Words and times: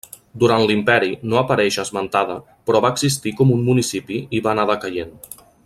Durant 0.43 0.63
l'Imperi 0.69 1.11
no 1.33 1.37
apareix 1.41 1.77
esmentada 1.83 2.39
però 2.69 2.81
va 2.87 2.91
existir 2.97 3.35
com 3.43 3.53
un 3.59 3.63
municipi 3.69 4.19
i 4.39 4.41
va 4.49 4.55
anar 4.55 4.67
decaient. 4.73 5.15